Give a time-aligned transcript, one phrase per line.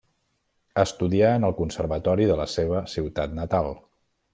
[0.83, 3.75] Estudià en el conservatori de la seva ciutat natal.